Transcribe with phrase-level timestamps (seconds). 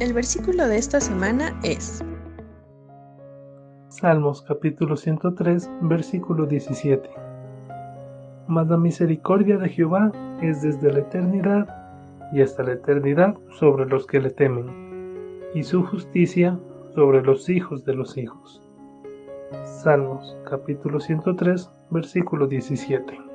[0.00, 2.04] El versículo de esta semana es
[3.88, 7.10] Salmos capítulo 103, versículo 17.
[8.46, 11.68] Mas la misericordia de Jehová es desde la eternidad
[12.32, 14.70] y hasta la eternidad sobre los que le temen,
[15.52, 16.56] y su justicia
[16.94, 18.62] sobre los hijos de los hijos.
[19.64, 23.27] Salmos capítulo 103, versículo 17.